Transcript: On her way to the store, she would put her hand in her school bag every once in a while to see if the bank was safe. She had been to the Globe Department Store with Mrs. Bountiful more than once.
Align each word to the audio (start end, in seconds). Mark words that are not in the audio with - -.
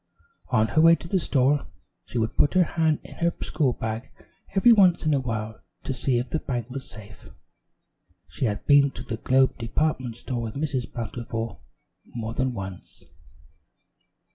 On 0.49 0.69
her 0.69 0.81
way 0.81 0.95
to 0.95 1.07
the 1.07 1.19
store, 1.19 1.67
she 2.07 2.17
would 2.17 2.35
put 2.35 2.55
her 2.55 2.63
hand 2.63 3.01
in 3.03 3.13
her 3.17 3.31
school 3.43 3.73
bag 3.73 4.09
every 4.55 4.71
once 4.73 5.05
in 5.05 5.13
a 5.13 5.19
while 5.19 5.61
to 5.83 5.93
see 5.93 6.17
if 6.17 6.31
the 6.31 6.39
bank 6.39 6.71
was 6.71 6.89
safe. 6.89 7.29
She 8.27 8.45
had 8.45 8.65
been 8.65 8.89
to 8.89 9.03
the 9.03 9.17
Globe 9.17 9.59
Department 9.59 10.15
Store 10.15 10.41
with 10.41 10.55
Mrs. 10.55 10.91
Bountiful 10.91 11.61
more 12.15 12.33
than 12.33 12.55
once. 12.55 13.03